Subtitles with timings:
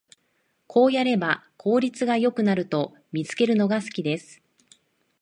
[0.65, 4.41] こうやれば効率が良くなると見つけるのが好きです